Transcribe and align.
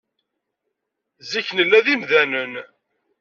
Zik, 1.31 1.47
nella 1.53 1.79
d 1.85 1.87
imdanen. 1.93 2.53